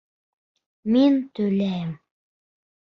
[0.95, 1.95] Мин түләйем.